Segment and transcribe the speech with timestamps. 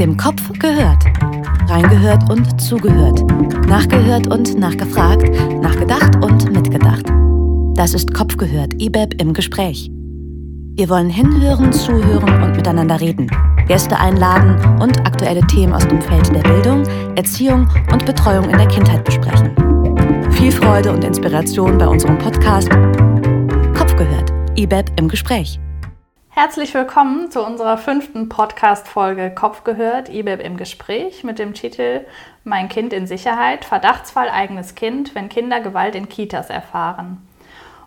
[0.00, 1.04] Dem Kopf gehört.
[1.68, 3.20] Reingehört und zugehört.
[3.68, 5.28] Nachgehört und nachgefragt.
[5.60, 7.04] Nachgedacht und mitgedacht.
[7.74, 9.90] Das ist Kopf gehört, IBEB im Gespräch.
[10.74, 13.30] Wir wollen hinhören, zuhören und miteinander reden.
[13.68, 16.82] Gäste einladen und aktuelle Themen aus dem Feld der Bildung,
[17.16, 19.50] Erziehung und Betreuung in der Kindheit besprechen.
[20.30, 22.70] Viel Freude und Inspiration bei unserem Podcast
[23.76, 25.60] Kopf gehört, IBEB im Gespräch.
[26.32, 32.06] Herzlich willkommen zu unserer fünften Podcast-Folge Kopf gehört, IBEB im Gespräch mit dem Titel
[32.44, 37.26] Mein Kind in Sicherheit, Verdachtsfall eigenes Kind, wenn Kinder Gewalt in Kitas erfahren.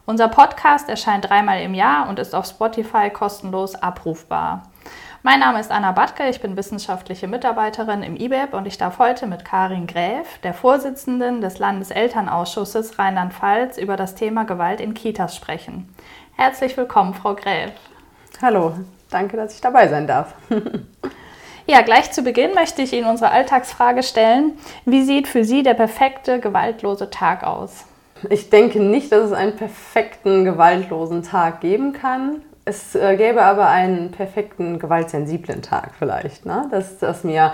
[0.06, 4.64] Unser Podcast erscheint dreimal im Jahr und ist auf Spotify kostenlos abrufbar.
[5.24, 9.26] Mein Name ist Anna Batke, ich bin wissenschaftliche Mitarbeiterin im IBEB und ich darf heute
[9.26, 15.88] mit Karin Gräf, der Vorsitzenden des Landeselternausschusses Rheinland-Pfalz, über das Thema Gewalt in Kitas sprechen.
[16.36, 17.72] Herzlich willkommen, Frau Gräf.
[18.44, 18.74] Hallo,
[19.10, 20.36] danke, dass ich dabei sein darf.
[21.66, 24.58] Ja, gleich zu Beginn möchte ich Ihnen unsere Alltagsfrage stellen.
[24.84, 27.86] Wie sieht für Sie der perfekte, gewaltlose Tag aus?
[28.30, 32.42] Ich denke nicht, dass es einen perfekten, gewaltlosen Tag geben kann.
[32.66, 36.46] Es äh, gäbe aber einen perfekten, gewaltsensiblen Tag vielleicht.
[36.46, 36.68] Ne?
[36.70, 37.54] Dass, dass mir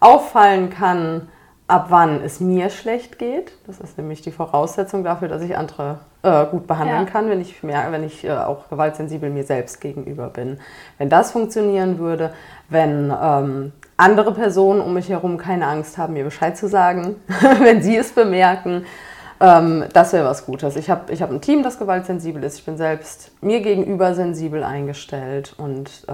[0.00, 1.28] auffallen kann,
[1.66, 3.52] ab wann es mir schlecht geht.
[3.66, 7.10] Das ist nämlich die Voraussetzung dafür, dass ich andere äh, gut behandeln ja.
[7.10, 10.58] kann, wenn ich, mehr, wenn ich äh, auch gewaltsensibel mir selbst gegenüber bin.
[10.98, 12.32] Wenn das funktionieren würde,
[12.68, 17.16] wenn ähm, andere Personen um mich herum keine Angst haben, mir Bescheid zu sagen,
[17.60, 18.84] wenn sie es bemerken,
[19.40, 20.76] ähm, das wäre was Gutes.
[20.76, 22.58] Ich habe ich hab ein Team, das gewaltsensibel ist.
[22.58, 26.12] Ich bin selbst mir gegenüber sensibel eingestellt und äh,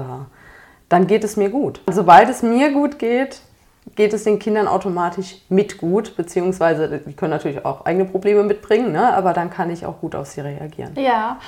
[0.88, 1.80] dann geht es mir gut.
[1.90, 3.40] Sobald es mir gut geht,
[3.96, 8.92] geht es den Kindern automatisch mit gut, beziehungsweise die können natürlich auch eigene Probleme mitbringen,
[8.92, 9.12] ne?
[9.14, 10.92] aber dann kann ich auch gut auf sie reagieren.
[10.96, 11.38] Ja.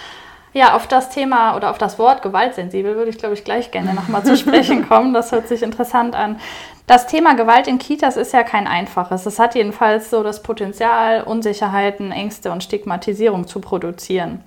[0.54, 3.92] Ja, auf das Thema oder auf das Wort gewaltsensibel würde ich, glaube ich, gleich gerne
[3.92, 5.12] nochmal zu sprechen kommen.
[5.12, 6.40] Das hört sich interessant an.
[6.86, 9.26] Das Thema Gewalt in Kitas ist ja kein einfaches.
[9.26, 14.42] Es hat jedenfalls so das Potenzial, Unsicherheiten, Ängste und Stigmatisierung zu produzieren.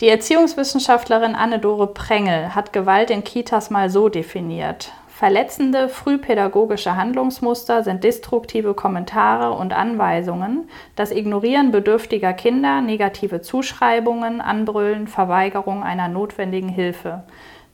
[0.00, 4.90] Die Erziehungswissenschaftlerin Anne-Dore Prengel hat Gewalt in Kitas mal so definiert.
[5.20, 15.08] Verletzende frühpädagogische Handlungsmuster sind destruktive Kommentare und Anweisungen, das Ignorieren bedürftiger Kinder, negative Zuschreibungen, Anbrüllen,
[15.08, 17.24] Verweigerung einer notwendigen Hilfe.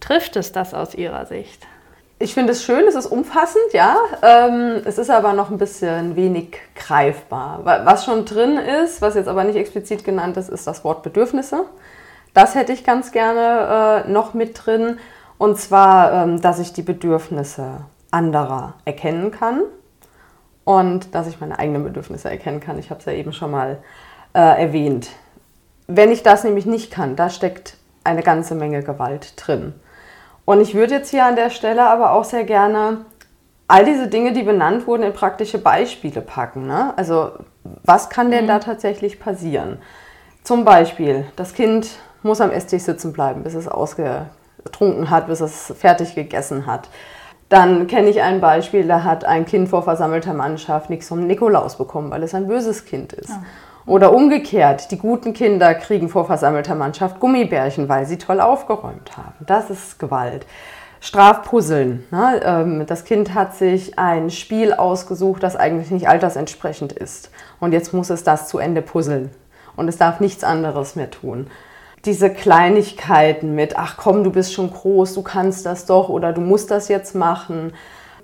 [0.01, 1.69] Trifft es das aus Ihrer Sicht?
[2.19, 3.97] Ich finde es schön, es ist umfassend, ja.
[4.23, 7.61] Ähm, es ist aber noch ein bisschen wenig greifbar.
[7.63, 11.67] Was schon drin ist, was jetzt aber nicht explizit genannt ist, ist das Wort Bedürfnisse.
[12.35, 14.99] Das hätte ich ganz gerne äh, noch mit drin.
[15.39, 19.63] Und zwar, ähm, dass ich die Bedürfnisse anderer erkennen kann
[20.65, 22.79] und dass ich meine eigenen Bedürfnisse erkennen kann.
[22.79, 23.79] Ich habe es ja eben schon mal
[24.35, 25.11] äh, erwähnt.
[25.87, 29.75] Wenn ich das nämlich nicht kann, da steckt eine ganze Menge Gewalt drin.
[30.45, 33.05] Und ich würde jetzt hier an der Stelle aber auch sehr gerne
[33.69, 36.67] all diese Dinge, die benannt wurden, in praktische Beispiele packen.
[36.67, 36.95] Ne?
[36.97, 37.33] Also
[37.83, 38.49] was kann denn mhm.
[38.49, 39.79] da tatsächlich passieren?
[40.45, 41.89] Zum Beispiel, das Kind
[42.23, 44.27] muss am Esstisch sitzen bleiben, bis es ausge
[44.77, 46.89] getrunken hat, bis es fertig gegessen hat.
[47.49, 51.79] Dann kenne ich ein Beispiel, da hat ein Kind vor versammelter Mannschaft nichts vom Nikolaus
[51.79, 53.31] bekommen, weil es ein böses Kind ist.
[53.31, 53.43] Ja.
[53.87, 59.47] Oder umgekehrt, die guten Kinder kriegen vor versammelter Mannschaft Gummibärchen, weil sie toll aufgeräumt haben.
[59.47, 60.45] Das ist Gewalt.
[60.99, 62.05] Strafpuzzeln.
[62.11, 62.41] Ne?
[62.45, 67.31] Ähm, das Kind hat sich ein Spiel ausgesucht, das eigentlich nicht altersentsprechend ist.
[67.61, 69.31] Und jetzt muss es das zu Ende puzzeln.
[69.77, 71.47] Und es darf nichts anderes mehr tun
[72.07, 76.41] diese Kleinigkeiten mit, ach komm, du bist schon groß, du kannst das doch oder du
[76.41, 77.73] musst das jetzt machen.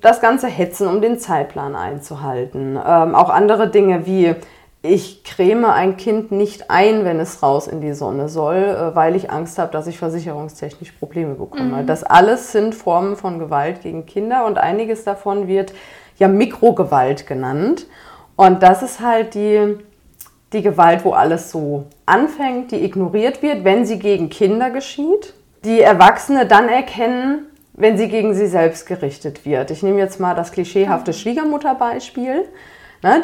[0.01, 2.79] Das ganze Hetzen, um den Zeitplan einzuhalten.
[2.85, 4.35] Ähm, auch andere Dinge wie,
[4.83, 9.15] ich creme ein Kind nicht ein, wenn es raus in die Sonne soll, äh, weil
[9.15, 11.83] ich Angst habe, dass ich versicherungstechnisch Probleme bekomme.
[11.83, 11.87] Mhm.
[11.87, 15.73] Das alles sind Formen von Gewalt gegen Kinder und einiges davon wird
[16.19, 17.87] ja Mikrogewalt genannt.
[18.35, 19.79] Und das ist halt die,
[20.53, 25.81] die Gewalt, wo alles so anfängt, die ignoriert wird, wenn sie gegen Kinder geschieht, die
[25.81, 29.71] Erwachsene dann erkennen, wenn sie gegen sie selbst gerichtet wird.
[29.71, 32.45] Ich nehme jetzt mal das klischeehafte Schwiegermutterbeispiel.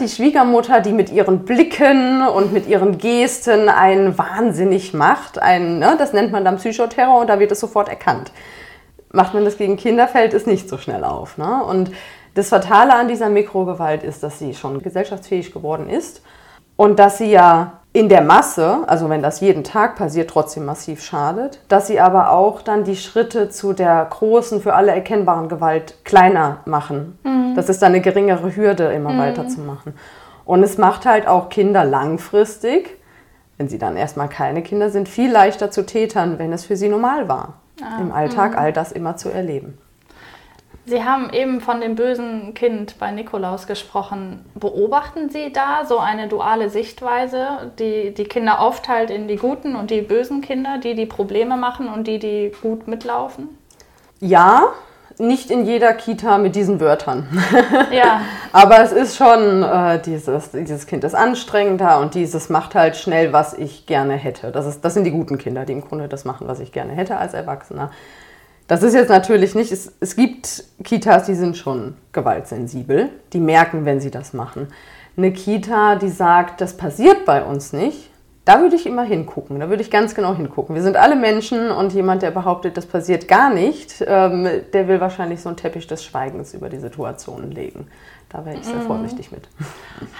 [0.01, 5.95] Die Schwiegermutter, die mit ihren Blicken und mit ihren Gesten einen wahnsinnig macht, einen, ne,
[5.97, 8.33] das nennt man dann Psychoterror und da wird es sofort erkannt.
[9.13, 11.39] Macht man das gegen Kinder, fällt es nicht so schnell auf.
[11.39, 11.63] Ne?
[11.63, 11.93] Und
[12.35, 16.23] das Fatale an dieser Mikrogewalt ist, dass sie schon gesellschaftsfähig geworden ist
[16.79, 21.03] und dass sie ja in der Masse, also wenn das jeden Tag passiert, trotzdem massiv
[21.03, 25.97] schadet, dass sie aber auch dann die Schritte zu der großen, für alle erkennbaren Gewalt
[26.05, 27.19] kleiner machen.
[27.25, 27.55] Mhm.
[27.57, 29.19] Das ist dann eine geringere Hürde, immer mhm.
[29.19, 29.95] weiterzumachen.
[30.45, 32.97] Und es macht halt auch Kinder langfristig,
[33.57, 36.89] wenn sie dann erstmal keine Kinder sind, viel leichter zu tätern, wenn es für sie
[36.89, 38.01] normal war, ah.
[38.01, 38.59] im Alltag mhm.
[38.59, 39.79] all das immer zu erleben.
[40.89, 44.45] Sie haben eben von dem bösen Kind bei Nikolaus gesprochen.
[44.55, 49.91] Beobachten Sie da so eine duale Sichtweise, die die Kinder aufteilt in die guten und
[49.91, 53.49] die bösen Kinder, die die Probleme machen und die, die gut mitlaufen?
[54.21, 54.73] Ja,
[55.19, 57.29] nicht in jeder Kita mit diesen Wörtern.
[57.91, 58.21] Ja.
[58.53, 63.33] Aber es ist schon äh, dieses, dieses Kind ist anstrengender und dieses macht halt schnell,
[63.33, 64.53] was ich gerne hätte.
[64.53, 66.93] Das, ist, das sind die guten Kinder, die im Grunde das machen, was ich gerne
[66.93, 67.91] hätte als Erwachsener.
[68.69, 73.87] Das ist jetzt natürlich nicht, es, es gibt Kitas, die sind schon gewaltsensibel, die merken,
[73.87, 74.69] wenn sie das machen.
[75.17, 78.11] Eine Kita, die sagt, das passiert bei uns nicht,
[78.45, 80.75] da würde ich immer hingucken, da würde ich ganz genau hingucken.
[80.75, 85.01] Wir sind alle Menschen und jemand, der behauptet, das passiert gar nicht, ähm, der will
[85.01, 87.89] wahrscheinlich so einen Teppich des Schweigens über die Situation legen.
[88.29, 88.87] Da wäre ich sehr mhm.
[88.87, 89.49] vorsichtig mit.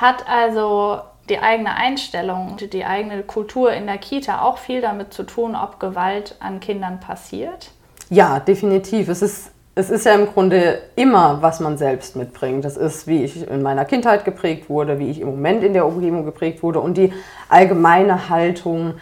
[0.01, 5.25] Hat also die eigene Einstellung, die eigene Kultur in der Kita auch viel damit zu
[5.25, 7.71] tun, ob Gewalt an Kindern passiert?
[8.11, 9.09] Ja, definitiv.
[9.09, 12.65] Es ist, es ist ja im Grunde immer, was man selbst mitbringt.
[12.65, 15.87] Das ist, wie ich in meiner Kindheit geprägt wurde, wie ich im Moment in der
[15.87, 17.13] Umgebung geprägt wurde und die
[17.49, 18.95] allgemeine Haltung.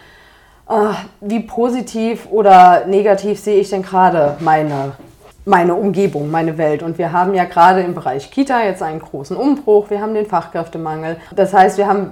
[0.69, 0.89] Äh,
[1.21, 4.91] wie positiv oder negativ sehe ich denn gerade meine,
[5.45, 6.83] meine Umgebung, meine Welt?
[6.83, 9.89] Und wir haben ja gerade im Bereich Kita jetzt einen großen Umbruch.
[9.89, 11.15] Wir haben den Fachkräftemangel.
[11.33, 12.11] Das heißt, wir haben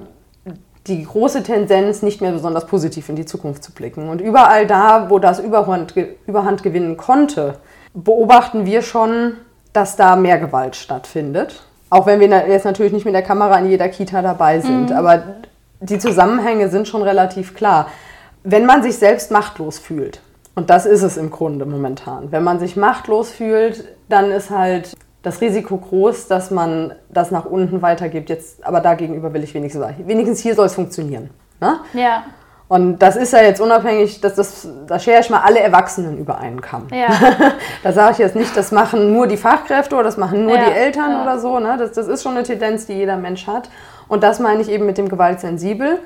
[0.88, 4.10] die große Tendenz, nicht mehr besonders positiv in die Zukunft zu blicken.
[4.10, 5.96] Und überall da, wo das Überhand,
[6.28, 7.56] Überhand gewinnen konnte,
[7.94, 9.38] beobachten wir schon,
[9.74, 11.64] dass da mehr Gewalt stattfindet.
[11.90, 14.90] Auch wenn wir jetzt natürlich nicht mit der Kamera in jeder Kita dabei sind.
[14.90, 14.96] Mhm.
[14.96, 15.24] Aber
[15.80, 17.88] die Zusammenhänge sind schon relativ klar.
[18.44, 20.22] Wenn man sich selbst machtlos fühlt,
[20.56, 24.96] und das ist es im Grunde momentan, wenn man sich machtlos fühlt, dann ist halt
[25.26, 28.30] das Risiko groß, dass man das nach unten weitergibt.
[28.30, 31.32] Jetzt, aber dagegenüber will ich wenigstens sagen, wenigstens hier soll es funktionieren.
[31.60, 31.80] Ne?
[31.94, 32.24] Ja.
[32.68, 36.40] Und das ist ja jetzt unabhängig, dass das, da schere ich mal alle Erwachsenen über
[36.40, 36.88] einen Kamm.
[36.92, 37.08] Ja.
[37.84, 40.66] da sage ich jetzt nicht, das machen nur die Fachkräfte oder das machen nur ja.
[40.66, 41.22] die Eltern ja.
[41.24, 41.60] oder so.
[41.60, 41.76] Ne?
[41.78, 43.70] Das, das ist schon eine Tendenz, die jeder Mensch hat.
[44.08, 46.00] Und das meine ich eben mit dem Gewaltsensibel.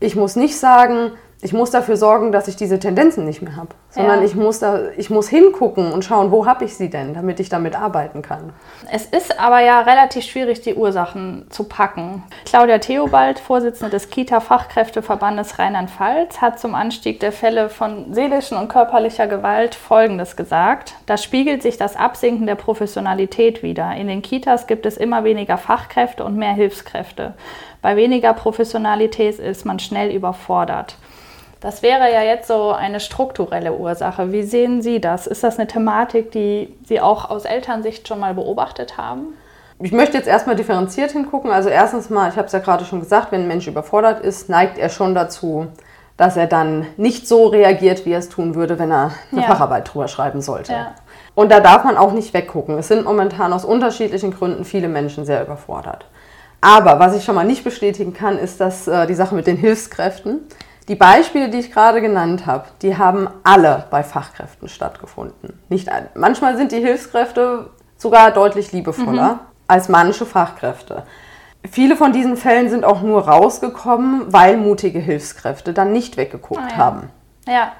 [0.00, 3.68] Ich muss nicht sagen, ich muss dafür sorgen, dass ich diese Tendenzen nicht mehr habe,
[3.90, 4.24] sondern ja.
[4.24, 7.50] ich, muss da, ich muss hingucken und schauen, wo habe ich sie denn, damit ich
[7.50, 8.54] damit arbeiten kann.
[8.90, 12.22] Es ist aber ja relativ schwierig, die Ursachen zu packen.
[12.46, 19.26] Claudia Theobald, Vorsitzende des Kita-Fachkräfteverbandes Rheinland-Pfalz, hat zum Anstieg der Fälle von seelischen und körperlicher
[19.26, 20.94] Gewalt Folgendes gesagt.
[21.04, 23.94] Da spiegelt sich das Absinken der Professionalität wider.
[23.94, 27.34] In den Kitas gibt es immer weniger Fachkräfte und mehr Hilfskräfte.
[27.82, 30.96] Bei weniger Professionalität ist man schnell überfordert.
[31.66, 34.30] Das wäre ja jetzt so eine strukturelle Ursache.
[34.30, 35.26] Wie sehen Sie das?
[35.26, 39.34] Ist das eine Thematik, die Sie auch aus Elternsicht schon mal beobachtet haben?
[39.80, 41.50] Ich möchte jetzt erstmal differenziert hingucken.
[41.50, 44.48] Also erstens mal, ich habe es ja gerade schon gesagt, wenn ein Mensch überfordert ist,
[44.48, 45.66] neigt er schon dazu,
[46.16, 49.48] dass er dann nicht so reagiert, wie er es tun würde, wenn er eine ja.
[49.48, 50.70] Facharbeit drüber schreiben sollte.
[50.70, 50.94] Ja.
[51.34, 52.78] Und da darf man auch nicht weggucken.
[52.78, 56.06] Es sind momentan aus unterschiedlichen Gründen viele Menschen sehr überfordert.
[56.60, 59.56] Aber was ich schon mal nicht bestätigen kann, ist, dass äh, die Sache mit den
[59.56, 60.46] Hilfskräften,
[60.88, 65.58] die Beispiele, die ich gerade genannt habe, die haben alle bei Fachkräften stattgefunden.
[65.68, 69.40] Nicht, manchmal sind die Hilfskräfte sogar deutlich liebevoller mhm.
[69.66, 71.04] als manche Fachkräfte.
[71.68, 76.70] Viele von diesen Fällen sind auch nur rausgekommen, weil mutige Hilfskräfte dann nicht weggeguckt ah,
[76.70, 76.76] ja.
[76.76, 77.10] haben.
[77.46, 77.72] Ja.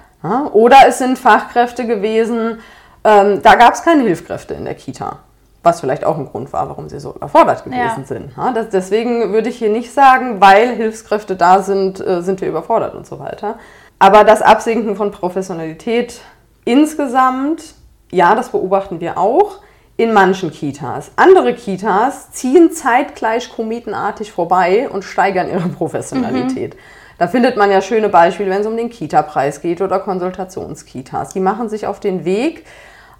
[0.52, 2.58] Oder es sind Fachkräfte gewesen,
[3.04, 5.20] ähm, da gab es keine Hilfskräfte in der Kita
[5.66, 8.04] was vielleicht auch ein Grund war, warum sie so überfordert gewesen ja.
[8.04, 8.30] sind.
[8.36, 12.48] Ja, das, deswegen würde ich hier nicht sagen, weil Hilfskräfte da sind, äh, sind wir
[12.48, 13.58] überfordert und so weiter.
[13.98, 16.20] Aber das Absinken von Professionalität
[16.64, 17.74] insgesamt,
[18.10, 19.60] ja, das beobachten wir auch
[19.96, 21.10] in manchen Kitas.
[21.16, 26.74] Andere Kitas ziehen zeitgleich kometenartig vorbei und steigern ihre Professionalität.
[26.74, 26.78] Mhm.
[27.18, 31.30] Da findet man ja schöne Beispiele, wenn es um den Kita-Preis geht oder Konsultationskitas.
[31.30, 32.66] Die machen sich auf den Weg,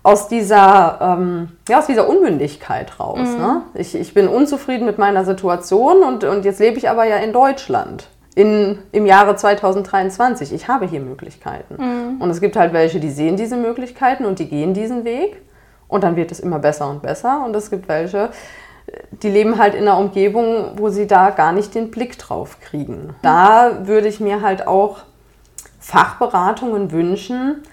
[0.06, 3.18] aus dieser, ähm, ja, aus dieser Unmündigkeit raus.
[3.18, 3.38] Mhm.
[3.38, 3.62] Ne?
[3.74, 7.32] Ich, ich bin unzufrieden mit meiner Situation und, und jetzt lebe ich aber ja in
[7.32, 8.06] Deutschland.
[8.36, 10.52] In, Im Jahre 2023.
[10.52, 11.74] Ich habe hier Möglichkeiten.
[11.76, 12.20] Mhm.
[12.20, 15.42] Und es gibt halt welche, die sehen diese Möglichkeiten und die gehen diesen Weg.
[15.88, 17.42] Und dann wird es immer besser und besser.
[17.44, 18.30] Und es gibt welche,
[19.10, 23.16] die leben halt in einer Umgebung, wo sie da gar nicht den Blick drauf kriegen.
[23.22, 24.98] Da würde ich mir halt auch
[25.80, 27.64] Fachberatungen wünschen,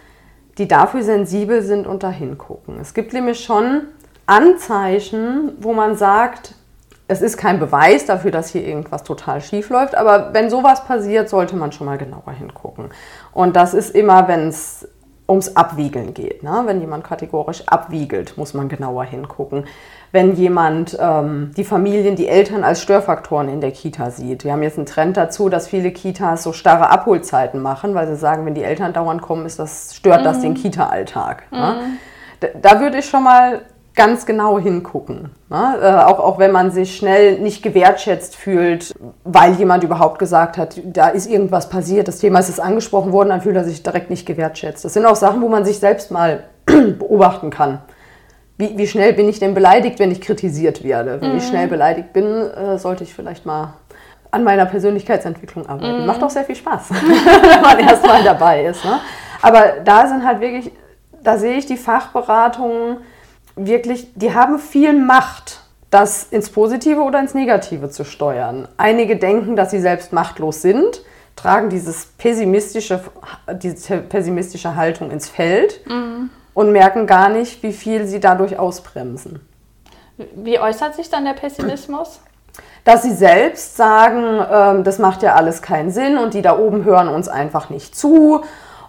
[0.58, 2.80] die dafür sensibel sind und da hingucken.
[2.80, 3.84] Es gibt nämlich schon
[4.26, 6.56] Anzeichen, wo man sagt,
[7.08, 11.30] es ist kein Beweis dafür, dass hier irgendwas total schief läuft, aber wenn sowas passiert,
[11.30, 12.90] sollte man schon mal genauer hingucken.
[13.34, 14.88] Und das ist immer, wenn es
[15.28, 16.44] ums Abwiegeln geht.
[16.44, 16.64] Ne?
[16.66, 19.66] Wenn jemand kategorisch abwiegelt, muss man genauer hingucken.
[20.12, 24.44] Wenn jemand ähm, die Familien, die Eltern als Störfaktoren in der Kita sieht.
[24.44, 28.16] Wir haben jetzt einen Trend dazu, dass viele Kitas so starre Abholzeiten machen, weil sie
[28.16, 30.26] sagen, wenn die Eltern dauernd kommen, ist das, stört mhm.
[30.26, 31.52] das den Kita-Alltag.
[31.52, 31.76] Ne?
[31.80, 31.98] Mhm.
[32.42, 33.62] Da, da würde ich schon mal
[33.96, 35.30] ganz genau hingucken.
[35.50, 35.78] Ne?
[35.82, 40.80] Äh, auch, auch wenn man sich schnell nicht gewertschätzt fühlt, weil jemand überhaupt gesagt hat,
[40.84, 44.10] da ist irgendwas passiert, das Thema ist es angesprochen worden, dann fühlt er sich direkt
[44.10, 44.84] nicht gewertschätzt.
[44.84, 47.80] Das sind auch Sachen, wo man sich selbst mal beobachten kann.
[48.58, 51.20] Wie, wie, schnell bin ich denn beleidigt, wenn ich kritisiert werde?
[51.22, 51.38] Wenn mhm.
[51.38, 53.74] ich schnell beleidigt bin, äh, sollte ich vielleicht mal
[54.32, 56.02] an meiner Persönlichkeitsentwicklung arbeiten.
[56.02, 56.06] Mhm.
[56.08, 58.84] Macht auch sehr viel Spaß, wenn man erstmal dabei ist.
[58.84, 59.00] Ne?
[59.42, 60.72] Aber da sind halt wirklich,
[61.24, 62.98] da sehe ich die Fachberatungen
[63.56, 68.68] wirklich, die haben viel Macht, das ins Positive oder ins Negative zu steuern.
[68.78, 71.04] Einige denken, dass sie selbst machtlos sind,
[71.36, 73.00] tragen dieses pessimistische,
[73.54, 76.30] diese pessimistische Haltung ins Feld mhm.
[76.54, 79.48] und merken gar nicht, wie viel sie dadurch ausbremsen.
[80.36, 82.20] Wie äußert sich dann der Pessimismus?
[82.86, 86.84] Dass sie selbst sagen, ähm, das macht ja alles keinen Sinn und die da oben
[86.84, 88.44] hören uns einfach nicht zu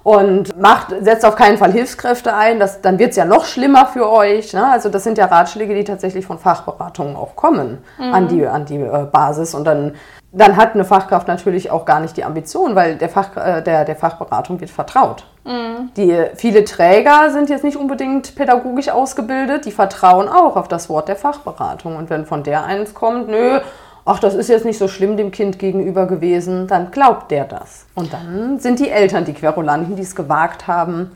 [0.04, 3.86] und macht, setzt auf keinen Fall Hilfskräfte ein, das, dann wird es ja noch schlimmer
[3.86, 4.52] für euch.
[4.52, 4.70] Ne?
[4.70, 8.14] Also das sind ja Ratschläge, die tatsächlich von Fachberatungen auch kommen mhm.
[8.14, 9.54] an die, an die äh, Basis.
[9.54, 9.94] Und dann,
[10.30, 13.86] dann hat eine Fachkraft natürlich auch gar nicht die Ambition, weil der, Fach, äh, der,
[13.86, 15.24] der Fachberatung wird vertraut.
[15.44, 15.90] Mhm.
[15.96, 21.08] Die, viele Träger sind jetzt nicht unbedingt pädagogisch ausgebildet, die vertrauen auch auf das Wort
[21.08, 21.96] der Fachberatung.
[21.96, 23.60] Und wenn von der eins kommt, nö,
[24.04, 27.86] ach, das ist jetzt nicht so schlimm dem Kind gegenüber gewesen, dann glaubt der das.
[27.94, 31.12] Und dann sind die Eltern die Querulanten, die es gewagt haben,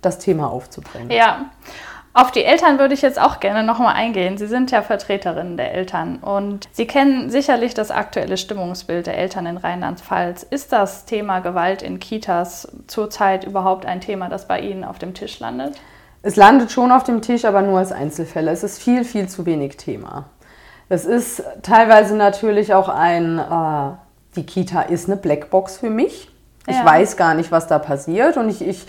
[0.00, 1.10] das Thema aufzubringen.
[1.10, 1.46] Ja.
[2.14, 4.36] Auf die Eltern würde ich jetzt auch gerne nochmal eingehen.
[4.36, 9.46] Sie sind ja Vertreterinnen der Eltern und Sie kennen sicherlich das aktuelle Stimmungsbild der Eltern
[9.46, 10.42] in Rheinland-Pfalz.
[10.42, 15.14] Ist das Thema Gewalt in Kitas zurzeit überhaupt ein Thema, das bei Ihnen auf dem
[15.14, 15.80] Tisch landet?
[16.20, 18.50] Es landet schon auf dem Tisch, aber nur als Einzelfälle.
[18.50, 20.26] Es ist viel, viel zu wenig Thema.
[20.92, 23.92] Es ist teilweise natürlich auch ein, äh,
[24.36, 26.28] die Kita ist eine Blackbox für mich.
[26.66, 26.84] Ich ja.
[26.84, 28.86] weiß gar nicht, was da passiert und ich, ich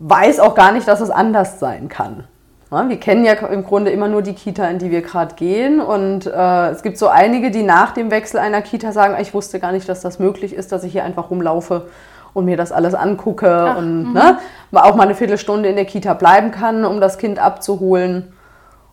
[0.00, 2.24] weiß auch gar nicht, dass es anders sein kann.
[2.72, 5.80] Ja, wir kennen ja im Grunde immer nur die Kita, in die wir gerade gehen.
[5.80, 9.60] Und äh, es gibt so einige, die nach dem Wechsel einer Kita sagen, ich wusste
[9.60, 11.86] gar nicht, dass das möglich ist, dass ich hier einfach rumlaufe
[12.34, 14.38] und mir das alles angucke Ach, und ne,
[14.72, 18.32] auch mal eine Viertelstunde in der Kita bleiben kann, um das Kind abzuholen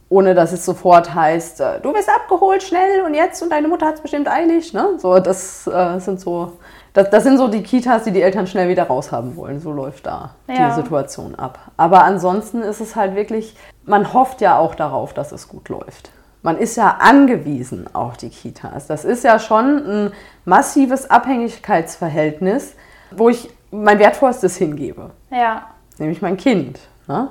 [0.10, 3.88] ohne dass es sofort heißt, äh, du bist abgeholt, schnell und jetzt und deine Mutter
[3.88, 4.74] hat es bestimmt eilig.
[4.74, 4.96] Ne?
[4.98, 6.54] So, das äh, sind so,
[6.94, 9.60] das, das, sind so die Kitas, die die Eltern schnell wieder raushaben wollen.
[9.60, 10.70] So läuft da ja.
[10.70, 11.60] die Situation ab.
[11.76, 16.12] Aber ansonsten ist es halt wirklich, man hofft ja auch darauf, dass es gut läuft.
[16.44, 18.86] Man ist ja angewiesen auf die Kitas.
[18.86, 20.12] Das ist ja schon ein
[20.46, 22.76] massives Abhängigkeitsverhältnis,
[23.10, 25.10] wo ich mein Wertvollstes hingebe.
[25.32, 25.70] Ja.
[25.98, 26.80] Nämlich mein Kind.
[27.08, 27.30] Ne?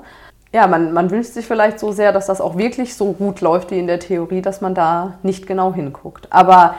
[0.54, 3.72] Ja, man, man wünscht sich vielleicht so sehr, dass das auch wirklich so gut läuft
[3.72, 6.28] wie in der Theorie, dass man da nicht genau hinguckt.
[6.30, 6.76] Aber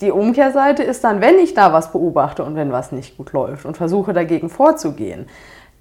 [0.00, 3.66] die Umkehrseite ist dann, wenn ich da was beobachte und wenn was nicht gut läuft
[3.66, 5.26] und versuche dagegen vorzugehen,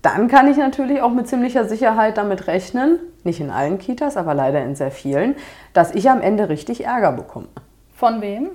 [0.02, 4.34] dann kann ich natürlich auch mit ziemlicher Sicherheit damit rechnen, nicht in allen Kitas, aber
[4.34, 5.38] leider in sehr vielen,
[5.72, 7.48] dass ich am Ende richtig Ärger bekomme.
[7.96, 8.50] Von wem?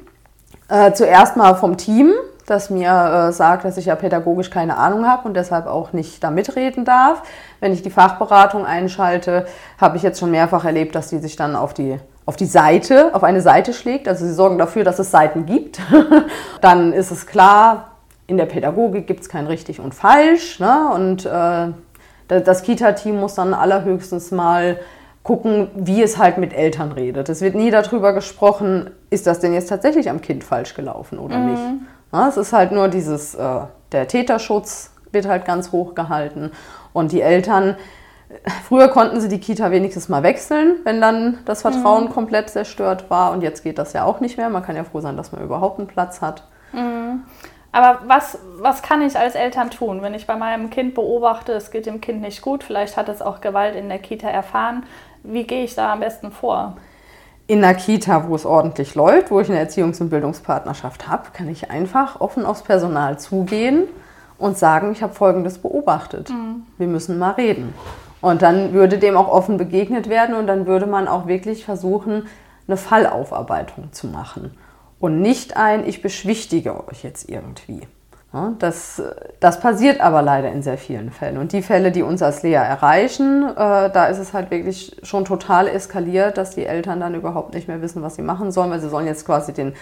[0.69, 2.13] Äh, zuerst mal vom Team,
[2.47, 6.23] das mir äh, sagt, dass ich ja pädagogisch keine Ahnung habe und deshalb auch nicht
[6.23, 7.23] da mitreden darf.
[7.61, 9.47] Wenn ich die Fachberatung einschalte,
[9.81, 13.15] habe ich jetzt schon mehrfach erlebt, dass die sich dann auf die auf die Seite,
[13.15, 14.09] auf eine Seite schlägt.
[14.09, 15.79] Also sie sorgen dafür, dass es Seiten gibt.
[16.63, 17.91] dann ist es klar,
[18.27, 20.59] in der Pädagogik gibt es kein richtig und falsch.
[20.59, 20.89] Ne?
[20.95, 21.69] Und äh,
[22.29, 24.79] das Kita-Team muss dann allerhöchstens mal
[25.23, 27.29] gucken, wie es halt mit Eltern redet.
[27.29, 31.39] Es wird nie darüber gesprochen, ist das denn jetzt tatsächlich am Kind falsch gelaufen oder
[31.39, 31.51] mhm.
[31.51, 31.63] nicht.
[32.15, 36.53] Ja, es ist halt nur dieses, äh, der Täterschutz wird halt ganz hoch gehalten.
[36.93, 37.77] Und die Eltern,
[38.69, 42.11] früher konnten sie die Kita wenigstens mal wechseln, wenn dann das Vertrauen mhm.
[42.11, 43.33] komplett zerstört war.
[43.33, 44.49] Und jetzt geht das ja auch nicht mehr.
[44.49, 46.45] Man kann ja froh sein, dass man überhaupt einen Platz hat.
[46.73, 47.25] Mhm.
[47.73, 51.73] Aber was, was kann ich als Eltern tun, wenn ich bei meinem Kind beobachte, es
[51.73, 54.85] geht dem Kind nicht gut, vielleicht hat es auch Gewalt in der Kita erfahren.
[55.25, 56.77] Wie gehe ich da am besten vor?
[57.47, 61.49] In der Kita, wo es ordentlich läuft, wo ich eine Erziehungs- und Bildungspartnerschaft habe, kann
[61.49, 63.85] ich einfach offen aufs Personal zugehen
[64.39, 66.31] und sagen, ich habe Folgendes beobachtet.
[66.31, 66.63] Mhm.
[66.79, 67.75] Wir müssen mal reden.
[68.21, 72.27] Und dann würde dem auch offen begegnet werden und dann würde man auch wirklich versuchen,
[72.67, 74.57] eine Fallaufarbeitung zu machen.
[74.99, 77.87] Und nicht ein, ich beschwichtige euch jetzt irgendwie.
[78.59, 79.01] Das,
[79.39, 81.39] das passiert aber leider in sehr vielen Fällen.
[81.39, 85.25] Und die Fälle, die uns als Lehrer erreichen, äh, da ist es halt wirklich schon
[85.25, 88.81] total eskaliert, dass die Eltern dann überhaupt nicht mehr wissen, was sie machen sollen, weil
[88.81, 89.75] sie sollen jetzt quasi den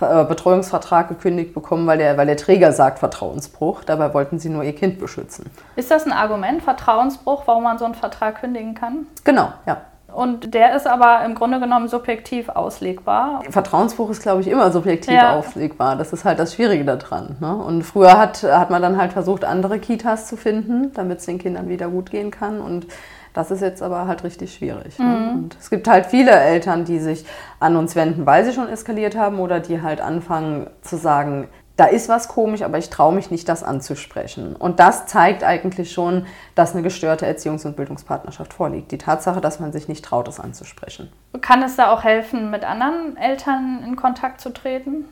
[0.00, 3.84] äh, Betreuungsvertrag gekündigt bekommen, weil der, weil der Träger sagt Vertrauensbruch.
[3.84, 5.46] Dabei wollten sie nur ihr Kind beschützen.
[5.76, 9.06] Ist das ein Argument, Vertrauensbruch, warum man so einen Vertrag kündigen kann?
[9.22, 9.82] Genau, ja.
[10.14, 13.42] Und der ist aber im Grunde genommen subjektiv auslegbar.
[13.50, 15.36] Vertrauensbruch ist, glaube ich, immer subjektiv ja.
[15.36, 15.96] auslegbar.
[15.96, 17.36] Das ist halt das Schwierige daran.
[17.40, 17.54] Ne?
[17.54, 21.38] Und früher hat, hat man dann halt versucht, andere Kitas zu finden, damit es den
[21.38, 22.60] Kindern wieder gut gehen kann.
[22.60, 22.86] Und
[23.32, 24.98] Das ist jetzt aber halt richtig schwierig.
[24.98, 25.04] Ne?
[25.04, 25.28] Mhm.
[25.38, 27.24] Und es gibt halt viele Eltern, die sich
[27.60, 31.48] an uns wenden, weil sie schon eskaliert haben oder die halt anfangen zu sagen,
[31.80, 34.54] da ist was komisch, aber ich traue mich nicht, das anzusprechen.
[34.54, 38.92] Und das zeigt eigentlich schon, dass eine gestörte Erziehungs- und Bildungspartnerschaft vorliegt.
[38.92, 41.10] Die Tatsache, dass man sich nicht traut, das anzusprechen.
[41.40, 45.06] Kann es da auch helfen, mit anderen Eltern in Kontakt zu treten?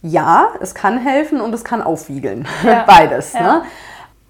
[0.00, 2.48] Ja, es kann helfen und es kann aufwiegeln.
[2.64, 2.84] Ja.
[2.86, 3.34] Beides.
[3.34, 3.42] Ja.
[3.42, 3.62] Ne?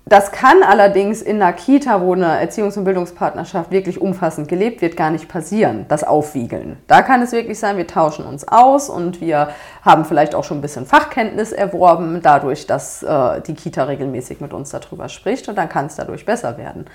[0.09, 4.97] Das kann allerdings in einer Kita, wo eine Erziehungs- und Bildungspartnerschaft wirklich umfassend gelebt wird,
[4.97, 6.79] gar nicht passieren, das Aufwiegeln.
[6.87, 9.51] Da kann es wirklich sein, wir tauschen uns aus und wir
[9.83, 14.55] haben vielleicht auch schon ein bisschen Fachkenntnis erworben, dadurch, dass äh, die Kita regelmäßig mit
[14.55, 16.87] uns darüber spricht und dann kann es dadurch besser werden.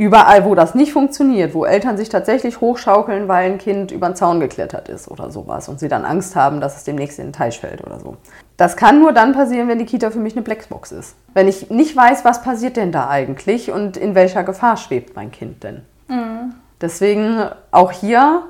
[0.00, 4.16] Überall, wo das nicht funktioniert, wo Eltern sich tatsächlich hochschaukeln, weil ein Kind über den
[4.16, 7.32] Zaun geklettert ist oder sowas und sie dann Angst haben, dass es demnächst in den
[7.34, 8.16] Teich fällt oder so.
[8.56, 11.16] Das kann nur dann passieren, wenn die Kita für mich eine Blackbox ist.
[11.34, 15.32] Wenn ich nicht weiß, was passiert denn da eigentlich und in welcher Gefahr schwebt mein
[15.32, 15.82] Kind denn.
[16.08, 16.54] Mhm.
[16.80, 18.44] Deswegen auch hier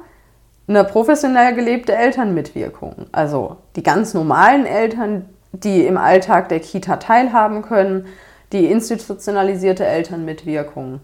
[0.68, 3.06] eine professionell gelebte Elternmitwirkung.
[3.10, 8.06] Also die ganz normalen Eltern, die im Alltag der Kita teilhaben können,
[8.52, 11.00] die institutionalisierte Elternmitwirkung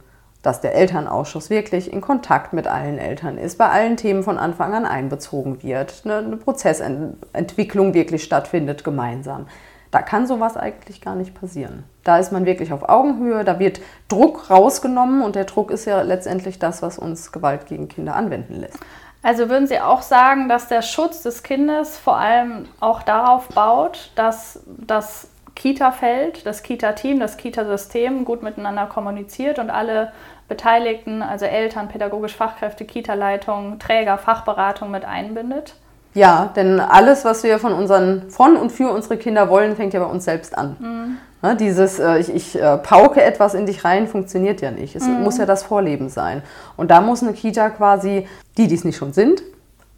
[0.47, 4.75] dass der Elternausschuss wirklich in Kontakt mit allen Eltern ist, bei allen Themen von Anfang
[4.75, 9.49] an einbezogen wird, eine, Prozessentwicklung wirklich stattfindet gemeinsam.
[9.91, 11.83] Da kann sowas eigentlich gar nicht passieren.
[12.05, 16.01] Da ist man wirklich auf Augenhöhe, da wird Druck rausgenommen und der Druck ist ja
[16.03, 18.79] letztendlich das, was uns Gewalt gegen Kinder anwenden lässt.
[19.25, 24.13] Also würden Sie auch sagen, dass der Schutz des Kindes vor allem auch darauf baut,
[24.15, 25.27] dass das
[25.57, 30.13] Kita-Feld, das Kita-Team, das Kita-System gut miteinander kommuniziert und alle
[30.49, 35.75] Beteiligten, also Eltern, pädagogische Fachkräfte, Kita-Leitung, Träger, Fachberatung mit einbindet?
[36.15, 40.01] Ja, denn alles, was wir von unseren, von und für unsere Kinder wollen, fängt ja
[40.01, 40.77] bei uns selbst an.
[40.79, 41.17] Mhm.
[41.43, 44.97] Ja, dieses, äh, ich, ich äh, pauke etwas in dich rein, funktioniert ja nicht.
[44.97, 45.23] Es mhm.
[45.23, 46.43] muss ja das Vorleben sein.
[46.77, 48.27] Und da muss eine Kita quasi,
[48.57, 49.43] die, die es nicht schon sind,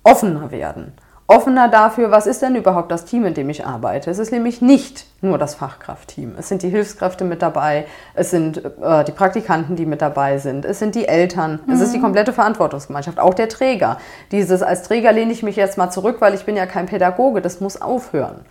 [0.03, 0.93] offener werden
[1.29, 4.11] offener dafür, was ist denn überhaupt das Team, in dem ich arbeite.
[4.11, 6.35] Es ist nämlich nicht nur das Fachkraftteam.
[6.39, 10.65] Es sind die Hilfskräfte mit dabei, es sind äh, die Praktikanten, die mit dabei sind,
[10.65, 11.75] es sind die Eltern, mhm.
[11.75, 12.05] es ist die mhm.
[12.05, 13.99] komplette Verantwortungsgemeinschaft, auch der Träger.
[14.33, 17.43] Dieses als Träger lehne ich mich jetzt mal zurück, weil ich bin ja kein Pädagoge,
[17.43, 18.47] das muss aufhören.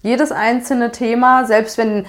[0.00, 2.06] Jedes einzelne Thema, selbst wenn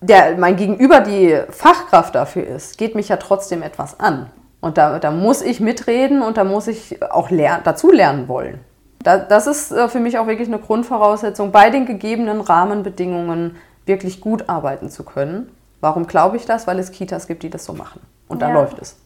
[0.00, 4.30] der, mein Gegenüber die Fachkraft dafür ist, geht mich ja trotzdem etwas an.
[4.60, 8.60] Und da, da muss ich mitreden und da muss ich auch ler dazu lernen wollen
[9.06, 14.48] das ist äh, für mich auch wirklich eine Grundvoraussetzung, bei den gegebenen Rahmenbedingungen wirklich gut
[14.48, 15.50] arbeiten zu können.
[15.80, 16.66] Warum glaube ich das?
[16.66, 18.00] Weil es Kitas gibt, die das so machen.
[18.28, 18.54] Und da ja.
[18.54, 18.96] läuft es.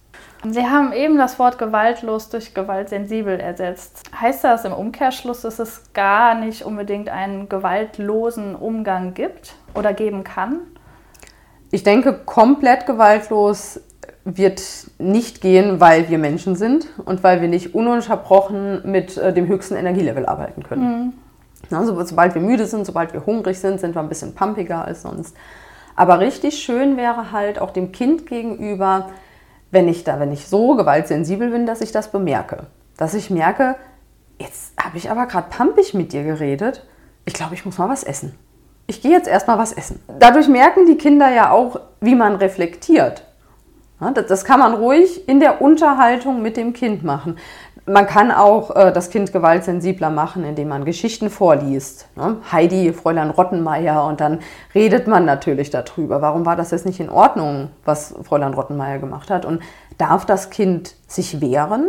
[0.48, 4.04] Sie haben eben das Wort gewaltlos durch gewaltsensibel ersetzt.
[4.18, 10.24] Heißt das im Umkehrschluss, dass es gar nicht unbedingt einen gewaltlosen Umgang gibt oder geben
[10.24, 10.60] kann?
[11.70, 13.80] Ich denke, komplett gewaltlos
[14.24, 14.62] wird
[14.98, 19.76] nicht gehen, weil wir Menschen sind und weil wir nicht ununterbrochen mit äh, dem höchsten
[19.76, 21.14] Energielevel arbeiten können.
[21.70, 21.76] Mhm.
[21.76, 25.02] Also, sobald wir müde sind, sobald wir hungrig sind, sind wir ein bisschen pumpiger als
[25.02, 25.36] sonst.
[25.94, 29.10] Aber richtig schön wäre halt auch dem Kind gegenüber,
[29.70, 32.66] wenn ich da, wenn ich so gewaltsensibel bin, dass ich das bemerke.
[32.96, 33.76] Dass ich merke,
[34.38, 36.84] jetzt habe ich aber gerade pumpig mit dir geredet.
[37.24, 38.34] Ich glaube, ich muss mal was essen.
[38.86, 40.02] Ich gehe jetzt erstmal was essen.
[40.18, 43.24] Dadurch merken die Kinder ja auch, wie man reflektiert.
[44.00, 47.36] Das kann man ruhig in der Unterhaltung mit dem Kind machen.
[47.86, 52.08] Man kann auch äh, das Kind gewaltsensibler machen, indem man Geschichten vorliest.
[52.16, 52.36] Ne?
[52.50, 54.40] Heidi, Fräulein Rottenmeier und dann
[54.74, 56.22] redet man natürlich darüber.
[56.22, 59.44] Warum war das jetzt nicht in Ordnung, was Fräulein Rottenmeier gemacht hat?
[59.44, 59.62] Und
[59.98, 61.88] darf das Kind sich wehren?